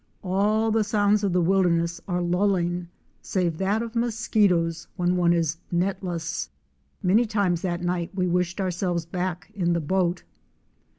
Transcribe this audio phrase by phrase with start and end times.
[0.23, 2.87] All the sounds of the wilderness are lulling,
[3.21, 6.49] save that of mosquitoes when one is netless.
[7.03, 10.23] Many times that night we wished ourselves back in the boat.